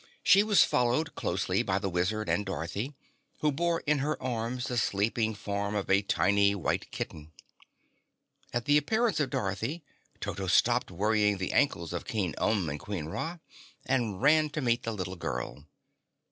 [0.23, 2.95] She was followed closely by the Wizard and Dorothy,
[3.41, 7.31] who bore in her arms the sleeping form of a tiny, white kitten.
[8.51, 9.83] At the appearance of Dorothy,
[10.19, 13.37] Toto stopped worrying the ankles of King Umb and Queen Ra
[13.85, 15.67] and ran to meet the little girl.